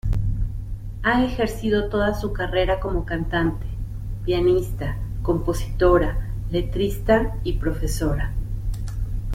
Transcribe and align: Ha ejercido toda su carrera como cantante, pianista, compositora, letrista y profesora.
Ha 1.03 1.23
ejercido 1.23 1.87
toda 1.89 2.15
su 2.15 2.33
carrera 2.33 2.79
como 2.79 3.05
cantante, 3.05 3.67
pianista, 4.25 4.97
compositora, 5.21 6.17
letrista 6.49 7.37
y 7.43 7.53
profesora. 7.59 8.33